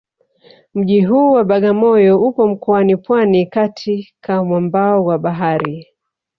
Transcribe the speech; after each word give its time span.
Mji 0.73 1.01
huu 1.05 1.31
wa 1.31 1.43
Bagamoyo 1.43 2.21
upo 2.21 2.47
mkoani 2.47 2.97
Pwani 2.97 3.45
katika 3.45 4.43
mwambao 4.43 5.05
wa 5.05 5.17
bahari 5.19 5.87